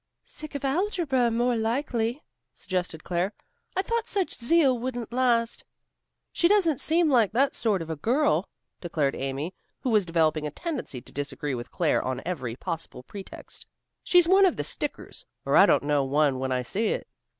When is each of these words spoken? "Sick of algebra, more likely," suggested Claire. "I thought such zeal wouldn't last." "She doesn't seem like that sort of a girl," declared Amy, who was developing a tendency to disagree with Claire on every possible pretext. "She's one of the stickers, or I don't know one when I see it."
"Sick 0.25 0.55
of 0.55 0.65
algebra, 0.65 1.29
more 1.29 1.55
likely," 1.55 2.23
suggested 2.55 3.03
Claire. 3.03 3.33
"I 3.75 3.83
thought 3.83 4.09
such 4.09 4.33
zeal 4.33 4.79
wouldn't 4.79 5.13
last." 5.13 5.63
"She 6.31 6.47
doesn't 6.47 6.79
seem 6.81 7.07
like 7.07 7.31
that 7.33 7.53
sort 7.53 7.83
of 7.83 7.91
a 7.91 7.95
girl," 7.95 8.49
declared 8.79 9.13
Amy, 9.15 9.53
who 9.81 9.91
was 9.91 10.07
developing 10.07 10.47
a 10.47 10.49
tendency 10.49 11.01
to 11.01 11.13
disagree 11.13 11.53
with 11.53 11.69
Claire 11.69 12.01
on 12.03 12.19
every 12.25 12.55
possible 12.55 13.03
pretext. 13.03 13.67
"She's 14.03 14.27
one 14.27 14.47
of 14.47 14.55
the 14.55 14.63
stickers, 14.63 15.23
or 15.45 15.55
I 15.55 15.67
don't 15.67 15.83
know 15.83 16.03
one 16.03 16.39
when 16.39 16.51
I 16.51 16.63
see 16.63 16.87
it." 16.87 17.07